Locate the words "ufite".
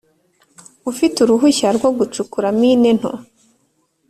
0.91-1.17